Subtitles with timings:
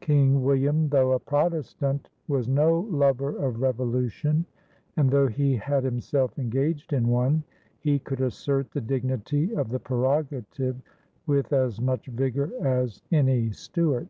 [0.00, 4.44] King William, though a Protestant, was no lover of revolution,
[4.96, 7.44] and, though he had himself engaged in one,
[7.78, 10.82] he could assert the dignity of the prerogative
[11.28, 14.08] with as much vigor as any Stuart.